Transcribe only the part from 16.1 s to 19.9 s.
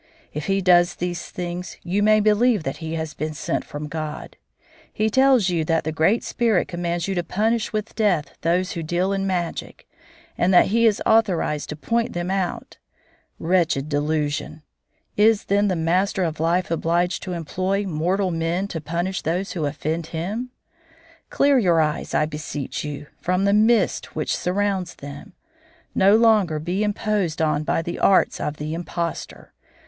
of Life obliged to employ mortal man to punish those who